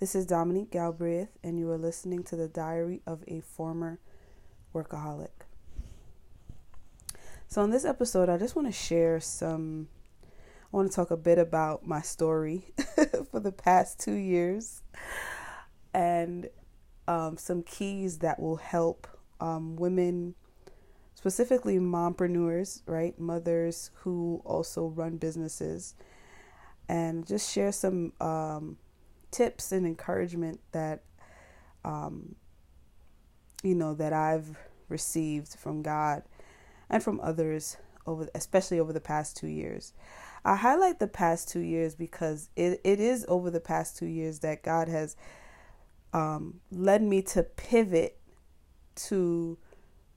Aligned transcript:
This 0.00 0.14
is 0.14 0.26
Dominique 0.26 0.70
Galbraith, 0.70 1.36
and 1.42 1.58
you 1.58 1.68
are 1.72 1.76
listening 1.76 2.22
to 2.24 2.36
the 2.36 2.46
Diary 2.46 3.02
of 3.04 3.24
a 3.26 3.40
Former 3.40 3.98
Workaholic. 4.72 5.32
So, 7.48 7.64
in 7.64 7.70
this 7.70 7.84
episode, 7.84 8.28
I 8.28 8.38
just 8.38 8.54
want 8.54 8.68
to 8.68 8.72
share 8.72 9.18
some, 9.18 9.88
I 10.72 10.76
want 10.76 10.88
to 10.88 10.94
talk 10.94 11.10
a 11.10 11.16
bit 11.16 11.36
about 11.36 11.84
my 11.84 12.00
story 12.00 12.72
for 13.32 13.40
the 13.40 13.50
past 13.50 13.98
two 13.98 14.14
years 14.14 14.82
and 15.92 16.48
um, 17.08 17.36
some 17.36 17.64
keys 17.64 18.18
that 18.18 18.38
will 18.38 18.58
help 18.58 19.08
um, 19.40 19.74
women, 19.74 20.36
specifically 21.16 21.80
mompreneurs, 21.80 22.82
right? 22.86 23.18
Mothers 23.18 23.90
who 23.94 24.42
also 24.44 24.86
run 24.86 25.16
businesses, 25.16 25.96
and 26.88 27.26
just 27.26 27.52
share 27.52 27.72
some 27.72 28.12
um, 28.20 28.76
tips 29.30 29.72
and 29.72 29.86
encouragement 29.86 30.60
that, 30.72 31.02
um, 31.84 32.34
you 33.62 33.74
know, 33.74 33.94
that 33.94 34.12
I've 34.12 34.56
received 34.88 35.54
from 35.54 35.82
God 35.82 36.22
and 36.88 37.02
from 37.02 37.20
others 37.20 37.76
over, 38.06 38.28
especially 38.34 38.80
over 38.80 38.92
the 38.92 39.00
past 39.00 39.36
two 39.36 39.48
years. 39.48 39.92
I 40.44 40.56
highlight 40.56 40.98
the 40.98 41.08
past 41.08 41.48
two 41.48 41.60
years 41.60 41.94
because 41.94 42.48
it, 42.56 42.80
it 42.84 43.00
is 43.00 43.26
over 43.28 43.50
the 43.50 43.60
past 43.60 43.98
two 43.98 44.06
years 44.06 44.38
that 44.40 44.62
God 44.62 44.88
has 44.88 45.16
um, 46.12 46.60
led 46.70 47.02
me 47.02 47.22
to 47.22 47.42
pivot 47.42 48.18
to 48.94 49.58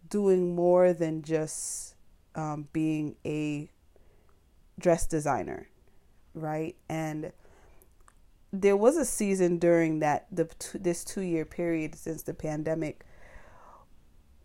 doing 0.10 0.56
more 0.56 0.94
than 0.94 1.22
just 1.22 1.96
um, 2.36 2.68
being 2.72 3.16
a 3.26 3.70
dress 4.80 5.06
designer, 5.06 5.70
right? 6.34 6.76
And 6.90 7.32
there 8.54 8.78
was 8.78 8.98
a 8.98 9.06
season 9.06 9.58
during 9.58 10.00
that 10.00 10.28
the 10.32 10.50
this 10.74 11.04
two 11.04 11.22
year 11.22 11.46
period 11.46 11.96
since 11.96 12.24
the 12.24 12.34
pandemic 12.34 13.06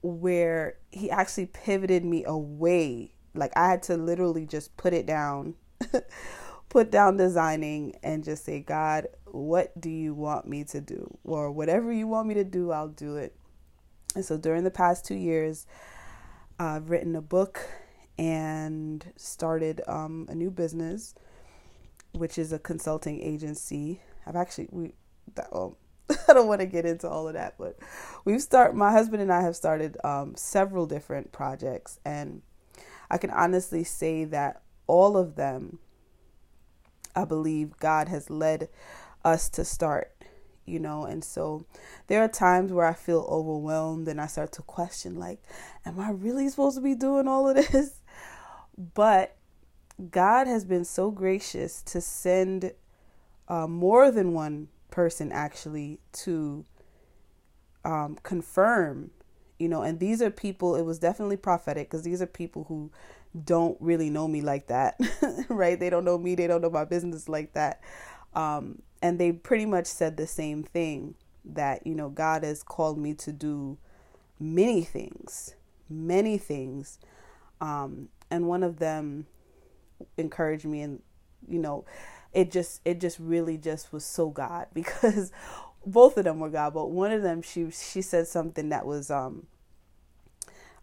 where 0.02 0.76
he 0.92 1.10
actually 1.10 1.46
pivoted 1.46 2.04
me 2.04 2.24
away. 2.24 3.12
Like 3.34 3.52
I 3.56 3.68
had 3.68 3.82
to 3.84 3.96
literally 3.96 4.46
just 4.46 4.76
put 4.76 4.92
it 4.92 5.06
down, 5.06 5.54
put 6.68 6.90
down 6.90 7.16
designing, 7.16 7.96
and 8.02 8.24
just 8.24 8.44
say, 8.44 8.60
God, 8.60 9.08
what 9.24 9.78
do 9.80 9.90
you 9.90 10.14
want 10.14 10.46
me 10.46 10.64
to 10.64 10.80
do? 10.80 11.18
Or 11.24 11.50
whatever 11.50 11.92
you 11.92 12.06
want 12.06 12.28
me 12.28 12.34
to 12.34 12.44
do, 12.44 12.70
I'll 12.70 12.88
do 12.88 13.16
it. 13.16 13.34
And 14.14 14.24
so 14.24 14.38
during 14.38 14.64
the 14.64 14.70
past 14.70 15.04
two 15.04 15.16
years, 15.16 15.66
I've 16.58 16.88
written 16.88 17.16
a 17.16 17.20
book 17.20 17.60
and 18.16 19.04
started 19.16 19.82
um, 19.86 20.26
a 20.30 20.34
new 20.34 20.50
business, 20.50 21.14
which 22.16 22.38
is 22.38 22.52
a 22.52 22.58
consulting 22.58 23.20
agency. 23.22 24.00
I've 24.26 24.36
actually 24.36 24.68
we 24.70 24.92
that, 25.34 25.48
oh, 25.52 25.76
I 26.28 26.32
don't 26.32 26.48
want 26.48 26.60
to 26.60 26.66
get 26.66 26.86
into 26.86 27.08
all 27.08 27.28
of 27.28 27.34
that, 27.34 27.54
but 27.58 27.76
we've 28.24 28.42
start. 28.42 28.74
My 28.74 28.90
husband 28.90 29.22
and 29.22 29.32
I 29.32 29.42
have 29.42 29.56
started 29.56 29.96
um, 30.04 30.34
several 30.36 30.86
different 30.86 31.32
projects, 31.32 31.98
and 32.04 32.42
I 33.10 33.18
can 33.18 33.30
honestly 33.30 33.84
say 33.84 34.24
that 34.24 34.62
all 34.86 35.16
of 35.16 35.36
them, 35.36 35.78
I 37.14 37.24
believe 37.24 37.76
God 37.78 38.08
has 38.08 38.30
led 38.30 38.68
us 39.24 39.48
to 39.50 39.64
start 39.64 40.12
you 40.66 40.80
know 40.80 41.04
and 41.04 41.24
so 41.24 41.64
there 42.08 42.22
are 42.22 42.28
times 42.28 42.72
where 42.72 42.86
i 42.86 42.92
feel 42.92 43.26
overwhelmed 43.28 44.08
and 44.08 44.20
i 44.20 44.26
start 44.26 44.52
to 44.52 44.62
question 44.62 45.14
like 45.16 45.40
am 45.84 45.98
i 45.98 46.10
really 46.10 46.48
supposed 46.48 46.76
to 46.76 46.82
be 46.82 46.94
doing 46.94 47.26
all 47.26 47.48
of 47.48 47.56
this 47.56 48.02
but 48.94 49.36
god 50.10 50.46
has 50.46 50.64
been 50.64 50.84
so 50.84 51.10
gracious 51.10 51.82
to 51.82 52.00
send 52.00 52.72
uh, 53.48 53.66
more 53.66 54.10
than 54.10 54.32
one 54.32 54.68
person 54.90 55.30
actually 55.32 55.98
to 56.12 56.64
um, 57.84 58.16
confirm 58.22 59.10
you 59.58 59.68
know 59.68 59.82
and 59.82 60.00
these 60.00 60.20
are 60.20 60.30
people 60.30 60.74
it 60.76 60.82
was 60.82 60.98
definitely 60.98 61.36
prophetic 61.36 61.88
because 61.88 62.02
these 62.02 62.20
are 62.20 62.26
people 62.26 62.64
who 62.64 62.90
don't 63.44 63.76
really 63.80 64.10
know 64.10 64.26
me 64.26 64.40
like 64.40 64.66
that 64.66 64.98
right 65.48 65.78
they 65.78 65.90
don't 65.90 66.04
know 66.04 66.18
me 66.18 66.34
they 66.34 66.46
don't 66.46 66.60
know 66.60 66.70
my 66.70 66.84
business 66.84 67.28
like 67.28 67.52
that 67.52 67.80
um, 68.36 68.82
and 69.00 69.18
they 69.18 69.32
pretty 69.32 69.64
much 69.66 69.86
said 69.86 70.16
the 70.16 70.26
same 70.26 70.62
thing 70.62 71.14
that, 71.44 71.86
you 71.86 71.94
know, 71.94 72.10
God 72.10 72.44
has 72.44 72.62
called 72.62 72.98
me 72.98 73.14
to 73.14 73.32
do 73.32 73.78
many 74.38 74.82
things, 74.82 75.54
many 75.88 76.36
things. 76.36 76.98
Um, 77.60 78.08
and 78.30 78.46
one 78.46 78.62
of 78.62 78.78
them 78.78 79.26
encouraged 80.16 80.64
me 80.64 80.82
and, 80.82 81.02
you 81.48 81.58
know, 81.58 81.84
it 82.32 82.50
just 82.50 82.82
it 82.84 83.00
just 83.00 83.18
really 83.18 83.56
just 83.56 83.92
was 83.92 84.04
so 84.04 84.28
God 84.28 84.66
because 84.74 85.32
both 85.84 86.16
of 86.18 86.24
them 86.24 86.40
were 86.40 86.50
God, 86.50 86.74
but 86.74 86.90
one 86.90 87.12
of 87.12 87.22
them 87.22 87.42
she 87.42 87.70
she 87.70 88.02
said 88.02 88.26
something 88.26 88.68
that 88.68 88.86
was 88.86 89.10
um 89.10 89.46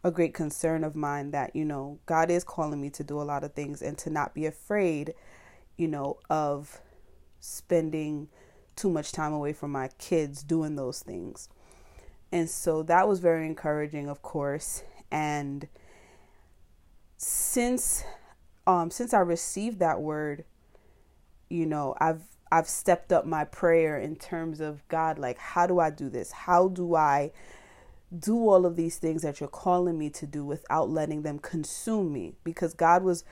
a 0.03 0.11
great 0.11 0.33
concern 0.33 0.83
of 0.83 0.95
mine 0.95 1.31
that 1.31 1.55
you 1.55 1.63
know 1.63 1.99
God 2.05 2.29
is 2.29 2.43
calling 2.43 2.81
me 2.81 2.89
to 2.91 3.03
do 3.03 3.21
a 3.21 3.23
lot 3.23 3.43
of 3.43 3.53
things 3.53 3.81
and 3.81 3.97
to 3.99 4.09
not 4.09 4.33
be 4.33 4.45
afraid, 4.45 5.13
you 5.77 5.87
know, 5.87 6.17
of 6.29 6.81
spending 7.39 8.29
too 8.75 8.89
much 8.89 9.11
time 9.11 9.33
away 9.33 9.53
from 9.53 9.71
my 9.71 9.89
kids 9.99 10.43
doing 10.43 10.75
those 10.75 11.01
things. 11.01 11.49
And 12.31 12.49
so 12.49 12.81
that 12.83 13.07
was 13.07 13.19
very 13.19 13.45
encouraging, 13.45 14.09
of 14.09 14.23
course. 14.23 14.83
And 15.11 15.67
since 17.17 18.03
um 18.67 18.91
since 18.91 19.13
I 19.13 19.19
received 19.19 19.79
that 19.79 20.01
word, 20.01 20.45
you 21.49 21.65
know, 21.65 21.95
I've 21.99 22.23
I've 22.51 22.69
stepped 22.69 23.11
up 23.11 23.25
my 23.25 23.45
prayer 23.45 23.97
in 23.97 24.15
terms 24.15 24.59
of 24.59 24.87
God, 24.87 25.17
like, 25.17 25.37
how 25.39 25.65
do 25.65 25.79
I 25.79 25.89
do 25.89 26.09
this? 26.09 26.31
How 26.31 26.67
do 26.67 26.95
I 26.95 27.31
do 28.17 28.47
all 28.47 28.67
of 28.67 28.75
these 28.75 28.97
things 28.97 29.23
that 29.23 29.39
you're 29.39 29.49
calling 29.49 29.97
me 29.97 30.11
to 30.11 30.27
do 30.27 30.45
without 30.45 30.89
letting 30.89 31.23
them 31.23 31.39
consume 31.39 32.13
me? 32.13 32.35
Because 32.43 32.75
God 32.75 33.01
was 33.01 33.23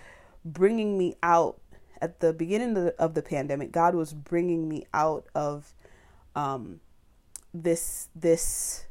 bringing 0.43 0.97
me 0.97 1.17
out 1.21 1.61
at 2.01 2.19
the 2.19 2.33
beginning 2.33 2.75
of 2.75 2.83
the, 2.85 2.95
of 2.97 3.13
the 3.13 3.21
pandemic, 3.21 3.71
God 3.71 3.93
was 3.93 4.13
bringing 4.13 4.67
me 4.67 4.87
out 4.93 5.27
of 5.35 5.75
um, 6.35 6.79
this 7.53 8.09
this 8.15 8.85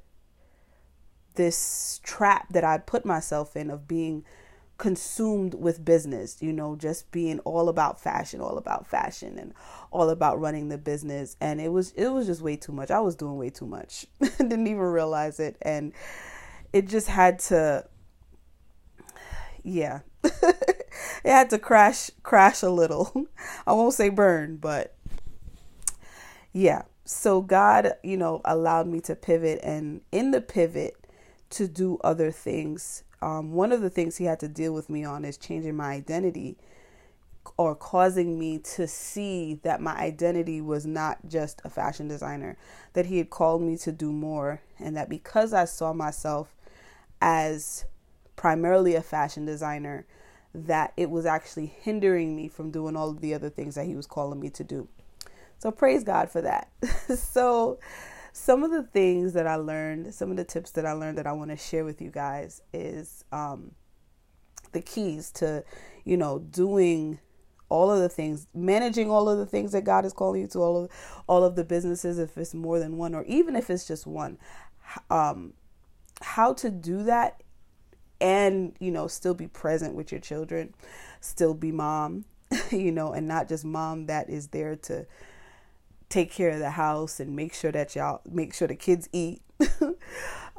this 1.34 2.00
trap 2.04 2.46
that 2.50 2.64
I'd 2.64 2.86
put 2.86 3.04
myself 3.04 3.56
in 3.56 3.70
of 3.70 3.88
being 3.88 4.24
consumed 4.80 5.52
with 5.52 5.84
business, 5.84 6.38
you 6.40 6.54
know, 6.54 6.74
just 6.74 7.10
being 7.10 7.38
all 7.40 7.68
about 7.68 8.00
fashion, 8.00 8.40
all 8.40 8.56
about 8.56 8.86
fashion 8.86 9.38
and 9.38 9.52
all 9.90 10.08
about 10.08 10.40
running 10.40 10.70
the 10.70 10.78
business 10.78 11.36
and 11.38 11.60
it 11.60 11.68
was 11.68 11.92
it 11.92 12.08
was 12.08 12.26
just 12.26 12.40
way 12.40 12.56
too 12.56 12.72
much. 12.72 12.90
I 12.90 12.98
was 12.98 13.14
doing 13.14 13.36
way 13.36 13.50
too 13.50 13.66
much. 13.66 14.06
Didn't 14.38 14.66
even 14.66 14.78
realize 14.78 15.38
it 15.38 15.58
and 15.60 15.92
it 16.72 16.88
just 16.88 17.08
had 17.08 17.40
to 17.40 17.84
yeah. 19.62 20.00
it 20.24 20.86
had 21.24 21.50
to 21.50 21.58
crash 21.58 22.10
crash 22.22 22.62
a 22.62 22.70
little. 22.70 23.26
I 23.66 23.74
won't 23.74 23.92
say 23.92 24.08
burn, 24.08 24.56
but 24.56 24.96
yeah. 26.54 26.84
So 27.04 27.42
God, 27.42 27.92
you 28.02 28.16
know, 28.16 28.40
allowed 28.46 28.86
me 28.86 29.02
to 29.02 29.14
pivot 29.14 29.60
and 29.62 30.00
in 30.10 30.30
the 30.30 30.40
pivot 30.40 30.96
to 31.50 31.68
do 31.68 31.98
other 32.02 32.30
things. 32.30 33.02
Um, 33.22 33.52
one 33.52 33.72
of 33.72 33.80
the 33.82 33.90
things 33.90 34.16
he 34.16 34.24
had 34.24 34.40
to 34.40 34.48
deal 34.48 34.72
with 34.72 34.88
me 34.88 35.04
on 35.04 35.24
is 35.24 35.36
changing 35.36 35.76
my 35.76 35.92
identity 35.92 36.56
or 37.56 37.74
causing 37.74 38.38
me 38.38 38.58
to 38.58 38.86
see 38.86 39.60
that 39.62 39.80
my 39.80 39.94
identity 39.96 40.60
was 40.60 40.86
not 40.86 41.18
just 41.28 41.60
a 41.64 41.70
fashion 41.70 42.08
designer, 42.08 42.56
that 42.92 43.06
he 43.06 43.18
had 43.18 43.30
called 43.30 43.62
me 43.62 43.76
to 43.78 43.92
do 43.92 44.12
more, 44.12 44.60
and 44.78 44.96
that 44.96 45.08
because 45.08 45.52
I 45.52 45.64
saw 45.64 45.92
myself 45.92 46.54
as 47.20 47.84
primarily 48.36 48.94
a 48.94 49.02
fashion 49.02 49.44
designer, 49.44 50.06
that 50.54 50.92
it 50.96 51.10
was 51.10 51.26
actually 51.26 51.66
hindering 51.66 52.34
me 52.34 52.48
from 52.48 52.70
doing 52.70 52.96
all 52.96 53.10
of 53.10 53.20
the 53.20 53.34
other 53.34 53.50
things 53.50 53.74
that 53.74 53.86
he 53.86 53.94
was 53.94 54.06
calling 54.06 54.40
me 54.40 54.50
to 54.50 54.64
do. 54.64 54.88
So 55.58 55.70
praise 55.70 56.04
God 56.04 56.30
for 56.30 56.40
that. 56.40 56.70
so 57.16 57.78
some 58.32 58.62
of 58.62 58.70
the 58.70 58.82
things 58.82 59.32
that 59.32 59.46
I 59.46 59.56
learned, 59.56 60.14
some 60.14 60.30
of 60.30 60.36
the 60.36 60.44
tips 60.44 60.70
that 60.72 60.86
I 60.86 60.92
learned 60.92 61.18
that 61.18 61.26
I 61.26 61.32
want 61.32 61.50
to 61.50 61.56
share 61.56 61.84
with 61.84 62.00
you 62.00 62.10
guys 62.10 62.62
is 62.72 63.24
um, 63.32 63.72
the 64.72 64.80
keys 64.80 65.30
to, 65.32 65.64
you 66.04 66.16
know, 66.16 66.38
doing 66.38 67.18
all 67.68 67.90
of 67.90 68.00
the 68.00 68.08
things, 68.08 68.48
managing 68.54 69.10
all 69.10 69.28
of 69.28 69.38
the 69.38 69.46
things 69.46 69.72
that 69.72 69.84
God 69.84 70.04
is 70.04 70.12
calling 70.12 70.42
you 70.42 70.46
to, 70.48 70.58
all 70.58 70.84
of 70.84 70.90
all 71.26 71.44
of 71.44 71.56
the 71.56 71.64
businesses, 71.64 72.18
if 72.18 72.36
it's 72.36 72.54
more 72.54 72.78
than 72.78 72.96
one, 72.96 73.14
or 73.14 73.24
even 73.24 73.56
if 73.56 73.70
it's 73.70 73.86
just 73.86 74.06
one. 74.06 74.38
Um, 75.08 75.54
how 76.20 76.52
to 76.54 76.70
do 76.70 77.04
that 77.04 77.42
and 78.20 78.74
you 78.78 78.90
know 78.90 79.06
still 79.06 79.34
be 79.34 79.46
present 79.46 79.94
with 79.94 80.12
your 80.12 80.20
children 80.20 80.74
still 81.20 81.54
be 81.54 81.72
mom 81.72 82.24
you 82.70 82.92
know 82.92 83.12
and 83.12 83.26
not 83.26 83.48
just 83.48 83.64
mom 83.64 84.06
that 84.06 84.28
is 84.28 84.48
there 84.48 84.76
to 84.76 85.06
take 86.10 86.30
care 86.30 86.50
of 86.50 86.58
the 86.58 86.70
house 86.70 87.18
and 87.18 87.34
make 87.34 87.54
sure 87.54 87.72
that 87.72 87.96
y'all 87.96 88.20
make 88.30 88.52
sure 88.52 88.68
the 88.68 88.76
kids 88.76 89.08
eat 89.12 89.40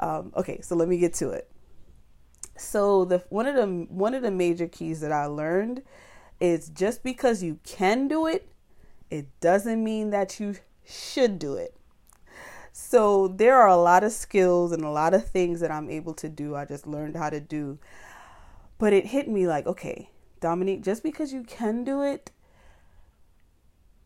um, 0.00 0.32
okay 0.36 0.60
so 0.60 0.74
let 0.74 0.88
me 0.88 0.98
get 0.98 1.14
to 1.14 1.30
it 1.30 1.48
so 2.56 3.04
the 3.04 3.22
one 3.28 3.46
of 3.46 3.54
the 3.54 3.66
one 3.88 4.14
of 4.14 4.22
the 4.22 4.30
major 4.30 4.66
keys 4.66 5.00
that 5.00 5.12
i 5.12 5.26
learned 5.26 5.82
is 6.40 6.68
just 6.70 7.04
because 7.04 7.42
you 7.42 7.60
can 7.62 8.08
do 8.08 8.26
it 8.26 8.52
it 9.12 9.26
doesn't 9.40 9.84
mean 9.84 10.08
that 10.08 10.40
you 10.40 10.56
should 10.86 11.38
do 11.38 11.54
it. 11.54 11.76
So 12.72 13.28
there 13.28 13.56
are 13.56 13.68
a 13.68 13.76
lot 13.76 14.02
of 14.02 14.12
skills 14.12 14.72
and 14.72 14.82
a 14.82 14.90
lot 14.90 15.12
of 15.12 15.28
things 15.28 15.60
that 15.60 15.70
I'm 15.70 15.90
able 15.90 16.14
to 16.14 16.30
do. 16.30 16.56
I 16.56 16.64
just 16.64 16.86
learned 16.86 17.16
how 17.16 17.28
to 17.28 17.38
do. 17.38 17.78
But 18.78 18.94
it 18.94 19.06
hit 19.06 19.28
me 19.28 19.46
like, 19.46 19.66
okay, 19.66 20.08
Dominique, 20.40 20.82
just 20.82 21.02
because 21.02 21.30
you 21.30 21.42
can 21.42 21.84
do 21.84 22.00
it, 22.00 22.30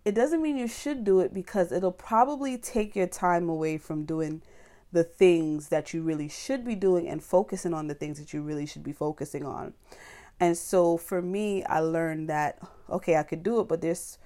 it 0.06 0.14
doesn't 0.14 0.40
mean 0.40 0.56
you 0.56 0.68
should 0.68 1.02
do 1.02 1.18
it 1.18 1.34
because 1.34 1.72
it'll 1.72 1.90
probably 1.90 2.56
take 2.56 2.94
your 2.94 3.08
time 3.08 3.48
away 3.48 3.76
from 3.76 4.04
doing 4.04 4.40
the 4.92 5.02
things 5.02 5.68
that 5.70 5.92
you 5.92 6.00
really 6.00 6.28
should 6.28 6.64
be 6.64 6.76
doing 6.76 7.08
and 7.08 7.24
focusing 7.24 7.74
on 7.74 7.88
the 7.88 7.94
things 7.94 8.20
that 8.20 8.32
you 8.32 8.40
really 8.40 8.66
should 8.66 8.84
be 8.84 8.92
focusing 8.92 9.44
on. 9.44 9.74
And 10.38 10.56
so 10.56 10.96
for 10.96 11.20
me, 11.20 11.64
I 11.64 11.80
learned 11.80 12.28
that, 12.28 12.60
okay, 12.88 13.16
I 13.16 13.24
could 13.24 13.42
do 13.42 13.58
it, 13.58 13.66
but 13.66 13.80
there's 13.80 14.18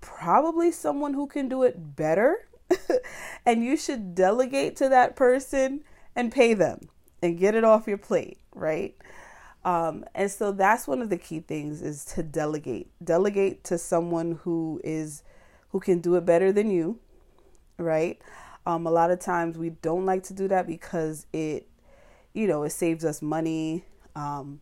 probably 0.00 0.70
someone 0.70 1.14
who 1.14 1.26
can 1.26 1.48
do 1.48 1.64
it 1.64 1.96
better. 1.96 2.46
and 3.44 3.64
you 3.64 3.76
should 3.76 4.14
delegate 4.14 4.76
to 4.76 4.88
that 4.88 5.16
person 5.16 5.80
and 6.14 6.30
pay 6.30 6.54
them 6.54 6.88
and 7.20 7.40
get 7.40 7.56
it 7.56 7.64
off 7.64 7.88
your 7.88 7.98
plate, 7.98 8.38
right? 8.54 8.94
Um, 9.64 10.04
and 10.14 10.30
so 10.30 10.52
that's 10.52 10.86
one 10.86 11.00
of 11.00 11.08
the 11.10 11.16
key 11.16 11.40
things 11.40 11.80
is 11.80 12.04
to 12.06 12.22
delegate. 12.22 12.90
Delegate 13.02 13.64
to 13.64 13.78
someone 13.78 14.40
who 14.42 14.80
is 14.84 15.22
who 15.70 15.80
can 15.80 16.00
do 16.00 16.14
it 16.16 16.24
better 16.24 16.52
than 16.52 16.70
you, 16.70 16.98
right? 17.78 18.20
Um, 18.66 18.86
a 18.86 18.90
lot 18.90 19.10
of 19.10 19.18
times 19.18 19.58
we 19.58 19.70
don't 19.70 20.06
like 20.06 20.22
to 20.24 20.34
do 20.34 20.48
that 20.48 20.66
because 20.66 21.26
it, 21.32 21.68
you 22.32 22.46
know, 22.46 22.62
it 22.62 22.70
saves 22.70 23.04
us 23.04 23.20
money. 23.20 23.84
Um, 24.14 24.60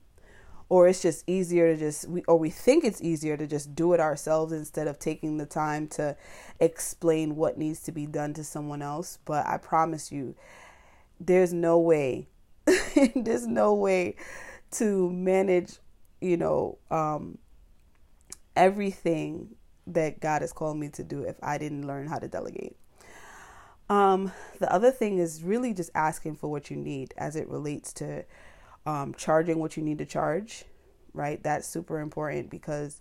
or 0.72 0.88
it's 0.88 1.02
just 1.02 1.22
easier 1.26 1.74
to 1.74 1.78
just 1.78 2.08
we 2.08 2.22
or 2.26 2.38
we 2.38 2.48
think 2.48 2.82
it's 2.82 3.02
easier 3.02 3.36
to 3.36 3.46
just 3.46 3.74
do 3.74 3.92
it 3.92 4.00
ourselves 4.00 4.54
instead 4.54 4.88
of 4.88 4.98
taking 4.98 5.36
the 5.36 5.44
time 5.44 5.86
to 5.86 6.16
explain 6.60 7.36
what 7.36 7.58
needs 7.58 7.82
to 7.82 7.92
be 7.92 8.06
done 8.06 8.32
to 8.32 8.42
someone 8.42 8.80
else 8.80 9.18
but 9.26 9.46
i 9.46 9.58
promise 9.58 10.10
you 10.10 10.34
there's 11.20 11.52
no 11.52 11.78
way 11.78 12.26
there's 13.14 13.46
no 13.46 13.74
way 13.74 14.16
to 14.72 15.10
manage 15.10 15.78
you 16.20 16.36
know 16.36 16.78
um 16.90 17.38
everything 18.56 19.54
that 19.86 20.20
god 20.20 20.42
has 20.42 20.52
called 20.52 20.76
me 20.76 20.88
to 20.88 21.02
do 21.02 21.22
if 21.22 21.36
i 21.42 21.58
didn't 21.58 21.86
learn 21.86 22.06
how 22.06 22.18
to 22.18 22.28
delegate 22.28 22.76
um 23.88 24.30
the 24.60 24.72
other 24.72 24.90
thing 24.90 25.18
is 25.18 25.42
really 25.42 25.72
just 25.74 25.90
asking 25.94 26.34
for 26.34 26.48
what 26.48 26.70
you 26.70 26.76
need 26.76 27.12
as 27.16 27.36
it 27.36 27.48
relates 27.48 27.92
to 27.92 28.24
um, 28.86 29.14
charging 29.14 29.58
what 29.58 29.76
you 29.76 29.82
need 29.82 29.98
to 29.98 30.06
charge, 30.06 30.64
right? 31.14 31.42
That's 31.42 31.66
super 31.66 32.00
important 32.00 32.50
because, 32.50 33.00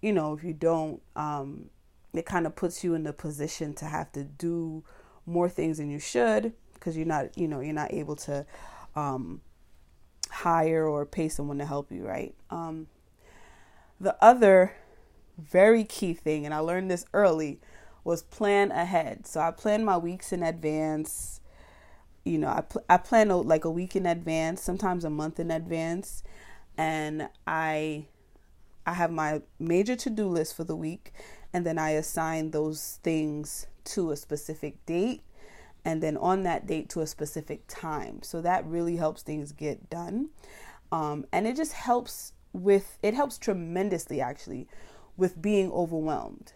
you 0.00 0.12
know, 0.12 0.32
if 0.32 0.44
you 0.44 0.52
don't, 0.52 1.02
um, 1.16 1.70
it 2.12 2.26
kind 2.26 2.46
of 2.46 2.56
puts 2.56 2.84
you 2.84 2.94
in 2.94 3.02
the 3.02 3.12
position 3.12 3.74
to 3.74 3.86
have 3.86 4.12
to 4.12 4.24
do 4.24 4.84
more 5.26 5.48
things 5.48 5.78
than 5.78 5.90
you 5.90 5.98
should 5.98 6.52
because 6.74 6.96
you're 6.96 7.06
not, 7.06 7.36
you 7.36 7.48
know, 7.48 7.60
you're 7.60 7.74
not 7.74 7.92
able 7.92 8.16
to 8.16 8.46
um, 8.94 9.40
hire 10.30 10.86
or 10.86 11.06
pay 11.06 11.28
someone 11.28 11.58
to 11.58 11.66
help 11.66 11.92
you, 11.92 12.06
right? 12.06 12.34
Um, 12.50 12.88
the 14.00 14.16
other 14.22 14.74
very 15.38 15.84
key 15.84 16.14
thing, 16.14 16.44
and 16.44 16.54
I 16.54 16.58
learned 16.58 16.90
this 16.90 17.06
early, 17.12 17.60
was 18.04 18.22
plan 18.22 18.70
ahead. 18.70 19.26
So 19.26 19.40
I 19.40 19.50
plan 19.50 19.84
my 19.84 19.96
weeks 19.96 20.32
in 20.32 20.42
advance 20.42 21.40
you 22.24 22.38
know, 22.38 22.48
I, 22.48 22.62
pl- 22.62 22.84
I 22.88 22.96
plan 22.96 23.28
like 23.28 23.64
a 23.64 23.70
week 23.70 23.96
in 23.96 24.06
advance, 24.06 24.62
sometimes 24.62 25.04
a 25.04 25.10
month 25.10 25.38
in 25.38 25.50
advance, 25.50 26.22
and 26.76 27.28
I 27.46 28.06
I 28.86 28.94
have 28.94 29.10
my 29.10 29.42
major 29.58 29.96
to-do 29.96 30.28
list 30.28 30.54
for 30.56 30.64
the 30.64 30.76
week, 30.76 31.12
and 31.52 31.64
then 31.66 31.78
I 31.78 31.90
assign 31.90 32.50
those 32.50 32.98
things 33.02 33.66
to 33.84 34.10
a 34.10 34.16
specific 34.16 34.84
date, 34.86 35.22
and 35.84 36.02
then 36.02 36.16
on 36.16 36.42
that 36.44 36.66
date 36.66 36.88
to 36.90 37.00
a 37.00 37.06
specific 37.06 37.62
time. 37.68 38.22
So 38.22 38.40
that 38.40 38.64
really 38.66 38.96
helps 38.96 39.22
things 39.22 39.52
get 39.52 39.90
done, 39.90 40.30
um, 40.90 41.26
and 41.32 41.46
it 41.46 41.56
just 41.56 41.72
helps 41.72 42.32
with 42.52 42.98
it 43.02 43.14
helps 43.14 43.36
tremendously 43.38 44.20
actually 44.20 44.68
with 45.16 45.40
being 45.40 45.70
overwhelmed, 45.72 46.52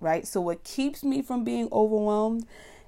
right? 0.00 0.26
So 0.26 0.40
what 0.40 0.64
keeps 0.64 1.04
me 1.04 1.22
from 1.22 1.44
being 1.44 1.68
overwhelmed 1.72 2.46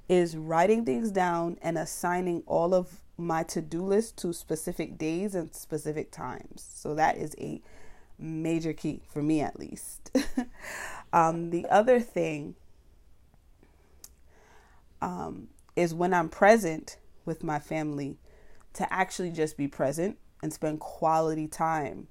is 0.08 0.36
writing 0.36 0.84
things 0.84 1.10
down 1.10 1.58
and 1.62 1.76
assigning 1.76 2.42
all 2.46 2.74
of 2.74 3.00
my 3.18 3.42
to-do 3.42 3.82
list 3.82 4.16
to 4.18 4.32
specific 4.32 4.98
days 4.98 5.34
and 5.34 5.54
specific 5.54 6.10
times. 6.10 6.68
So 6.74 6.94
that 6.94 7.16
is 7.16 7.34
a 7.38 7.60
major 8.18 8.72
key 8.72 9.02
for 9.08 9.22
me 9.22 9.40
at 9.40 9.58
least. 9.58 10.10
um, 11.12 11.50
the 11.50 11.66
other 11.66 12.00
thing 12.00 12.54
um, 15.00 15.48
is 15.76 15.94
when 15.94 16.12
I'm 16.12 16.28
present 16.28 16.98
with 17.24 17.44
my 17.44 17.58
family 17.58 18.18
to 18.74 18.92
actually 18.92 19.30
just 19.30 19.56
be 19.56 19.68
present 19.68 20.18
and 20.42 20.52
spend 20.52 20.80
quality 20.80 21.46
time, 21.46 22.08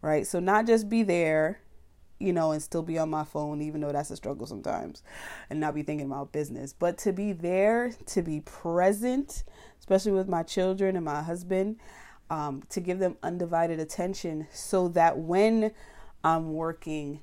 right? 0.00 0.26
So 0.26 0.40
not 0.40 0.66
just 0.66 0.88
be 0.88 1.02
there 1.02 1.60
you 2.22 2.32
know, 2.32 2.52
and 2.52 2.62
still 2.62 2.82
be 2.82 2.98
on 2.98 3.10
my 3.10 3.24
phone, 3.24 3.60
even 3.60 3.80
though 3.80 3.90
that's 3.90 4.10
a 4.10 4.16
struggle 4.16 4.46
sometimes, 4.46 5.02
and 5.50 5.58
not 5.58 5.74
be 5.74 5.82
thinking 5.82 6.06
about 6.06 6.32
business. 6.32 6.72
But 6.72 6.96
to 6.98 7.12
be 7.12 7.32
there, 7.32 7.92
to 8.06 8.22
be 8.22 8.40
present, 8.40 9.42
especially 9.80 10.12
with 10.12 10.28
my 10.28 10.44
children 10.44 10.94
and 10.94 11.04
my 11.04 11.22
husband, 11.22 11.80
um, 12.30 12.62
to 12.70 12.80
give 12.80 13.00
them 13.00 13.16
undivided 13.22 13.80
attention 13.80 14.46
so 14.52 14.88
that 14.88 15.18
when 15.18 15.72
I'm 16.22 16.52
working, 16.52 17.20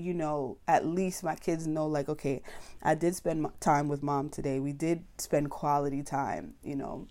you 0.00 0.14
know, 0.14 0.58
at 0.66 0.86
least 0.86 1.22
my 1.22 1.34
kids 1.34 1.66
know, 1.66 1.86
like, 1.86 2.08
okay, 2.08 2.42
I 2.82 2.94
did 2.94 3.14
spend 3.14 3.46
time 3.60 3.88
with 3.88 4.02
mom 4.02 4.28
today. 4.30 4.58
We 4.58 4.72
did 4.72 5.04
spend 5.18 5.50
quality 5.50 6.02
time, 6.02 6.54
you 6.62 6.76
know. 6.76 7.06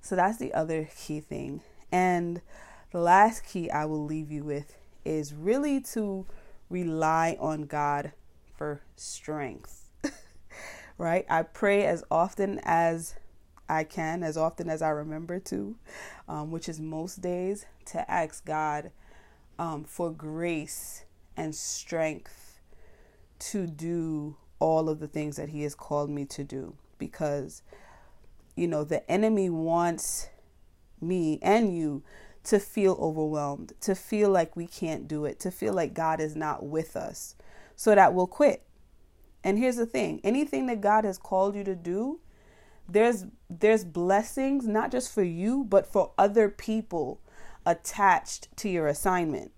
So 0.00 0.16
that's 0.16 0.38
the 0.38 0.52
other 0.52 0.88
key 0.96 1.20
thing. 1.20 1.62
And 1.90 2.42
the 2.92 3.00
last 3.00 3.44
key 3.44 3.70
I 3.70 3.86
will 3.86 4.04
leave 4.04 4.30
you 4.30 4.44
with 4.44 4.76
is 5.04 5.32
really 5.32 5.80
to 5.80 6.26
rely 6.68 7.36
on 7.40 7.62
God 7.62 8.12
for 8.56 8.82
strength. 8.96 9.88
right? 10.98 11.24
I 11.28 11.42
pray 11.42 11.86
as 11.86 12.04
often 12.10 12.60
as 12.64 13.14
I 13.68 13.84
can, 13.84 14.22
as 14.22 14.36
often 14.36 14.68
as 14.68 14.82
I 14.82 14.90
remember 14.90 15.38
to, 15.40 15.76
um, 16.28 16.50
which 16.50 16.68
is 16.68 16.80
most 16.80 17.22
days, 17.22 17.66
to 17.86 18.10
ask 18.10 18.44
God 18.44 18.90
um, 19.58 19.84
for 19.84 20.10
grace 20.10 21.04
and 21.36 21.54
strength 21.54 22.60
to 23.38 23.66
do 23.66 24.36
all 24.58 24.88
of 24.88 25.00
the 25.00 25.08
things 25.08 25.36
that 25.36 25.50
He 25.50 25.62
has 25.62 25.74
called 25.74 26.10
me 26.10 26.24
to 26.26 26.44
do. 26.44 26.76
Because, 26.98 27.62
you 28.56 28.68
know, 28.68 28.84
the 28.84 29.08
enemy 29.10 29.50
wants 29.50 30.28
me 31.00 31.38
and 31.42 31.76
you 31.76 32.02
to 32.44 32.58
feel 32.58 32.96
overwhelmed, 33.00 33.72
to 33.80 33.94
feel 33.94 34.30
like 34.30 34.54
we 34.54 34.66
can't 34.66 35.08
do 35.08 35.24
it, 35.24 35.40
to 35.40 35.50
feel 35.50 35.72
like 35.72 35.94
God 35.94 36.20
is 36.20 36.36
not 36.36 36.64
with 36.64 36.94
us, 36.94 37.34
so 37.74 37.94
that 37.94 38.14
we'll 38.14 38.26
quit. 38.26 38.62
And 39.42 39.58
here's 39.58 39.76
the 39.76 39.86
thing 39.86 40.20
anything 40.24 40.66
that 40.66 40.80
God 40.80 41.04
has 41.04 41.18
called 41.18 41.56
you 41.56 41.64
to 41.64 41.74
do, 41.74 42.20
there's 42.88 43.26
there's 43.48 43.84
blessings 43.84 44.66
not 44.66 44.90
just 44.90 45.12
for 45.12 45.22
you 45.22 45.64
but 45.64 45.86
for 45.86 46.12
other 46.18 46.48
people 46.48 47.20
attached 47.66 48.54
to 48.58 48.68
your 48.68 48.86
assignment. 48.86 49.52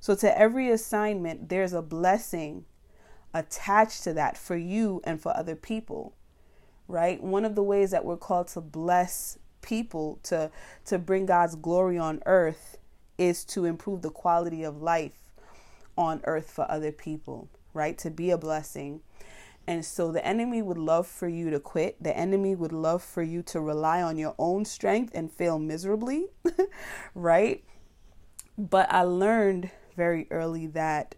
So 0.00 0.14
to 0.16 0.38
every 0.38 0.70
assignment 0.70 1.48
there's 1.48 1.72
a 1.72 1.82
blessing 1.82 2.64
attached 3.34 4.04
to 4.04 4.12
that 4.14 4.38
for 4.38 4.56
you 4.56 5.00
and 5.04 5.20
for 5.20 5.36
other 5.36 5.56
people. 5.56 6.14
Right? 6.88 7.22
One 7.22 7.44
of 7.44 7.54
the 7.54 7.62
ways 7.62 7.90
that 7.90 8.04
we're 8.04 8.16
called 8.16 8.48
to 8.48 8.60
bless 8.60 9.38
people 9.60 10.20
to 10.22 10.50
to 10.84 10.98
bring 10.98 11.26
God's 11.26 11.56
glory 11.56 11.98
on 11.98 12.22
earth 12.26 12.78
is 13.18 13.44
to 13.44 13.64
improve 13.64 14.02
the 14.02 14.10
quality 14.10 14.62
of 14.62 14.80
life 14.80 15.26
on 15.96 16.20
earth 16.24 16.50
for 16.50 16.70
other 16.70 16.92
people, 16.92 17.48
right? 17.72 17.96
To 17.98 18.10
be 18.10 18.30
a 18.30 18.38
blessing. 18.38 19.00
And 19.66 19.84
so 19.84 20.12
the 20.12 20.24
enemy 20.24 20.62
would 20.62 20.78
love 20.78 21.06
for 21.06 21.26
you 21.26 21.50
to 21.50 21.58
quit. 21.58 22.00
The 22.00 22.16
enemy 22.16 22.54
would 22.54 22.72
love 22.72 23.02
for 23.02 23.22
you 23.22 23.42
to 23.44 23.60
rely 23.60 24.00
on 24.00 24.16
your 24.16 24.34
own 24.38 24.64
strength 24.64 25.12
and 25.14 25.32
fail 25.32 25.58
miserably, 25.58 26.26
right? 27.14 27.64
But 28.56 28.92
I 28.92 29.02
learned 29.02 29.70
very 29.96 30.26
early 30.30 30.66
that, 30.68 31.14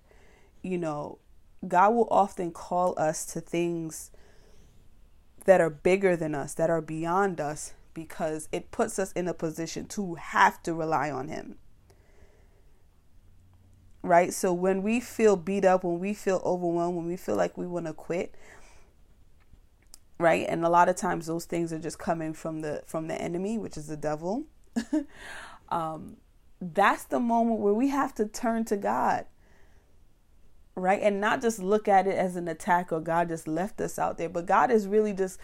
you 0.62 0.78
know, 0.78 1.18
God 1.66 1.94
will 1.94 2.08
often 2.10 2.52
call 2.52 2.94
us 2.98 3.26
to 3.26 3.40
things 3.40 4.10
that 5.44 5.60
are 5.60 5.70
bigger 5.70 6.16
than 6.16 6.34
us, 6.34 6.54
that 6.54 6.70
are 6.70 6.80
beyond 6.80 7.40
us, 7.40 7.74
because 7.94 8.48
it 8.52 8.70
puts 8.70 8.98
us 8.98 9.12
in 9.12 9.26
a 9.26 9.34
position 9.34 9.86
to 9.86 10.14
have 10.14 10.62
to 10.62 10.74
rely 10.74 11.10
on 11.10 11.28
Him. 11.28 11.56
Right? 14.02 14.32
So 14.32 14.52
when 14.52 14.82
we 14.82 15.00
feel 15.00 15.36
beat 15.36 15.64
up, 15.64 15.82
when 15.82 15.98
we 15.98 16.14
feel 16.14 16.40
overwhelmed, 16.44 16.96
when 16.96 17.06
we 17.06 17.16
feel 17.16 17.34
like 17.34 17.58
we 17.58 17.66
want 17.66 17.86
to 17.86 17.92
quit, 17.92 18.34
right? 20.18 20.46
And 20.48 20.64
a 20.64 20.68
lot 20.68 20.88
of 20.88 20.96
times 20.96 21.26
those 21.26 21.44
things 21.44 21.72
are 21.72 21.78
just 21.78 21.98
coming 21.98 22.32
from 22.32 22.60
the 22.60 22.82
from 22.86 23.08
the 23.08 23.20
enemy, 23.20 23.58
which 23.58 23.76
is 23.76 23.86
the 23.86 23.96
devil. 23.96 24.44
um, 25.68 26.16
that's 26.60 27.04
the 27.04 27.20
moment 27.20 27.60
where 27.60 27.74
we 27.74 27.88
have 27.88 28.14
to 28.16 28.26
turn 28.26 28.64
to 28.66 28.76
God. 28.76 29.26
right? 30.76 31.00
And 31.02 31.20
not 31.20 31.42
just 31.42 31.58
look 31.58 31.88
at 31.88 32.06
it 32.06 32.16
as 32.16 32.36
an 32.36 32.48
attack 32.48 32.92
or 32.92 33.00
God 33.00 33.28
just 33.28 33.48
left 33.48 33.80
us 33.80 33.98
out 33.98 34.18
there, 34.18 34.28
but 34.28 34.46
God 34.46 34.70
is 34.70 34.86
really 34.86 35.12
just 35.12 35.38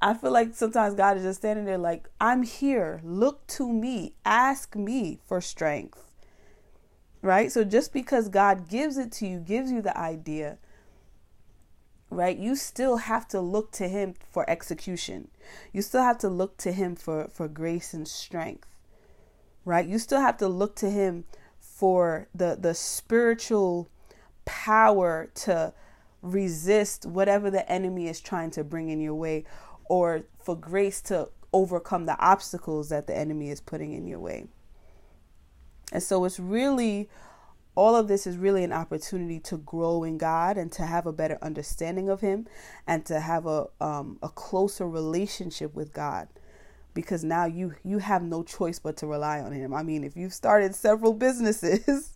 I 0.00 0.14
feel 0.14 0.32
like 0.32 0.54
sometimes 0.54 0.94
God 0.96 1.16
is 1.16 1.22
just 1.22 1.40
standing 1.40 1.64
there 1.64 1.78
like, 1.78 2.08
I'm 2.20 2.42
here. 2.42 3.00
Look 3.04 3.46
to 3.48 3.72
me. 3.72 4.14
Ask 4.24 4.74
me 4.74 5.20
for 5.26 5.40
strength. 5.40 6.10
Right? 7.22 7.52
So 7.52 7.64
just 7.64 7.92
because 7.92 8.28
God 8.28 8.68
gives 8.68 8.98
it 8.98 9.12
to 9.12 9.26
you, 9.26 9.38
gives 9.40 9.70
you 9.70 9.80
the 9.82 9.96
idea, 9.96 10.58
right? 12.10 12.36
You 12.36 12.56
still 12.56 12.98
have 12.98 13.28
to 13.28 13.40
look 13.40 13.72
to 13.72 13.88
him 13.88 14.14
for 14.30 14.48
execution. 14.50 15.28
You 15.72 15.82
still 15.82 16.02
have 16.02 16.18
to 16.18 16.28
look 16.28 16.56
to 16.58 16.72
him 16.72 16.96
for 16.96 17.28
for 17.32 17.48
grace 17.48 17.94
and 17.94 18.08
strength. 18.08 18.68
Right? 19.64 19.86
You 19.86 19.98
still 19.98 20.20
have 20.20 20.36
to 20.38 20.48
look 20.48 20.74
to 20.76 20.90
him 20.90 21.24
for 21.58 22.28
the 22.34 22.56
the 22.60 22.74
spiritual 22.74 23.88
power 24.44 25.30
to 25.34 25.72
resist 26.20 27.06
whatever 27.06 27.50
the 27.50 27.68
enemy 27.70 28.08
is 28.08 28.20
trying 28.20 28.50
to 28.52 28.64
bring 28.64 28.88
in 28.88 29.00
your 29.00 29.14
way 29.14 29.44
or 29.88 30.22
for 30.40 30.56
grace 30.56 31.00
to 31.02 31.28
overcome 31.52 32.06
the 32.06 32.18
obstacles 32.18 32.88
that 32.88 33.06
the 33.06 33.16
enemy 33.16 33.50
is 33.50 33.60
putting 33.60 33.92
in 33.92 34.06
your 34.06 34.18
way. 34.18 34.46
And 35.92 36.02
so 36.02 36.24
it's 36.24 36.40
really 36.40 37.10
all 37.74 37.96
of 37.96 38.06
this 38.08 38.26
is 38.26 38.36
really 38.36 38.64
an 38.64 38.72
opportunity 38.72 39.40
to 39.40 39.56
grow 39.56 40.04
in 40.04 40.18
God 40.18 40.58
and 40.58 40.70
to 40.72 40.84
have 40.84 41.06
a 41.06 41.12
better 41.12 41.38
understanding 41.40 42.08
of 42.08 42.20
Him 42.20 42.46
and 42.86 43.04
to 43.06 43.20
have 43.20 43.46
a 43.46 43.66
um, 43.80 44.18
a 44.22 44.28
closer 44.28 44.88
relationship 44.88 45.74
with 45.74 45.92
God 45.92 46.28
because 46.94 47.24
now 47.24 47.46
you 47.46 47.74
you 47.84 47.98
have 47.98 48.22
no 48.22 48.42
choice 48.42 48.78
but 48.78 48.96
to 48.98 49.06
rely 49.06 49.40
on 49.40 49.52
him. 49.52 49.74
I 49.74 49.82
mean, 49.82 50.04
if 50.04 50.16
you've 50.16 50.34
started 50.34 50.74
several 50.74 51.12
businesses, 51.26 52.14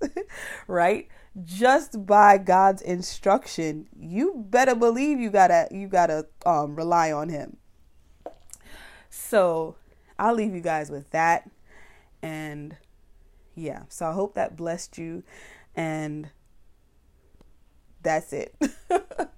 right? 0.67 1.09
Just 1.45 2.07
by 2.07 2.39
God's 2.39 2.83
instruction, 2.83 3.89
you 3.99 4.45
better 4.49 4.75
believe 4.75 5.21
you 5.21 5.31
got 5.31 5.49
to 5.49 5.69
you 5.71 5.89
got 5.89 6.07
to 6.07 6.27
um 6.45 6.77
rely 6.77 7.13
on 7.13 7.29
him. 7.29 7.57
So, 9.09 9.77
I'll 10.19 10.35
leave 10.35 10.55
you 10.55 10.61
guys 10.61 10.91
with 10.91 11.11
that 11.11 11.51
and 12.23 12.77
yeah. 13.55 13.83
So 13.89 14.07
I 14.07 14.13
hope 14.13 14.35
that 14.35 14.57
blessed 14.57 14.99
you 14.99 15.23
and 15.75 16.31
that's 18.03 18.33
it. 18.33 18.55